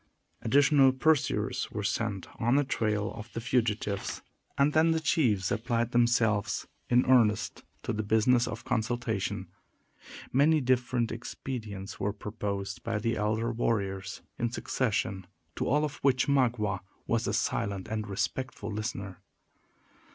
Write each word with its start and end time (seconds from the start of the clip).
Additional 0.41 0.91
pursuers 0.93 1.69
were 1.69 1.83
sent 1.83 2.25
on 2.41 2.55
the 2.55 2.63
trail 2.63 3.11
of 3.13 3.31
the 3.33 3.39
fugitives; 3.39 4.23
and 4.57 4.73
then 4.73 4.89
the 4.89 4.99
chiefs 4.99 5.51
applied 5.51 5.91
themselves, 5.91 6.65
in 6.89 7.05
earnest, 7.05 7.63
to 7.83 7.93
the 7.93 8.01
business 8.01 8.47
of 8.47 8.65
consultation. 8.65 9.49
Many 10.33 10.59
different 10.59 11.11
expedients 11.11 11.99
were 11.99 12.13
proposed 12.13 12.81
by 12.81 12.97
the 12.97 13.15
elder 13.15 13.51
warriors, 13.51 14.23
in 14.39 14.49
succession, 14.49 15.27
to 15.55 15.67
all 15.67 15.85
of 15.85 15.97
which 15.97 16.25
Magua 16.27 16.79
was 17.05 17.27
a 17.27 17.31
silent 17.33 17.87
and 17.87 18.07
respectful 18.07 18.71
listener. 18.73 19.21